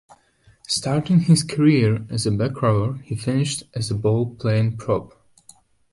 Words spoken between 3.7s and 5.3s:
as a ball-playing prop.